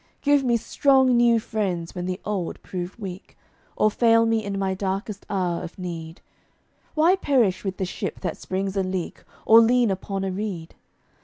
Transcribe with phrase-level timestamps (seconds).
[0.23, 3.37] Give me strong new friends when the old prove weak
[3.75, 6.21] Or fail me in my darkest hour of need;
[6.95, 10.73] Why perish with the ship that springs a leak Or lean upon a reed?